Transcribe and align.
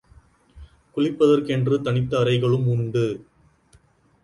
குளிப்பதற்கென்று 0.97 1.81
தனித்த 1.81 2.19
அறைகளும் 2.19 2.67
உண்டு. 2.67 3.05